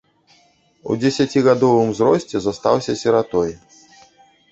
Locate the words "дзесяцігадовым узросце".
1.01-2.37